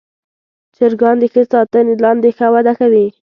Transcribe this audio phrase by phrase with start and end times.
[0.75, 3.05] چرګان د ښه ساتنې لاندې ښه وده کوي.